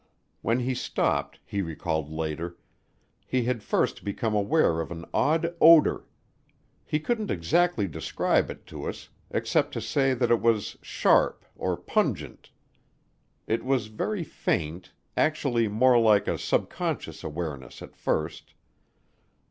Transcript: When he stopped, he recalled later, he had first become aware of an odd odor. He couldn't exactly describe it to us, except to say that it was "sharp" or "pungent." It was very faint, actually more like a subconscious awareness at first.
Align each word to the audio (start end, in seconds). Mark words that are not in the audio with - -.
When 0.41 0.61
he 0.61 0.73
stopped, 0.73 1.37
he 1.45 1.61
recalled 1.61 2.09
later, 2.09 2.57
he 3.27 3.43
had 3.43 3.61
first 3.61 4.03
become 4.03 4.33
aware 4.33 4.81
of 4.81 4.89
an 4.89 5.05
odd 5.13 5.53
odor. 5.61 6.07
He 6.83 6.99
couldn't 6.99 7.29
exactly 7.29 7.87
describe 7.87 8.49
it 8.49 8.65
to 8.65 8.87
us, 8.89 9.09
except 9.29 9.73
to 9.75 9.79
say 9.79 10.15
that 10.15 10.31
it 10.31 10.41
was 10.41 10.75
"sharp" 10.81 11.45
or 11.55 11.77
"pungent." 11.77 12.49
It 13.45 13.63
was 13.63 13.89
very 13.93 14.23
faint, 14.23 14.91
actually 15.15 15.67
more 15.67 15.99
like 15.99 16.27
a 16.27 16.39
subconscious 16.39 17.23
awareness 17.23 17.83
at 17.83 17.95
first. 17.95 18.55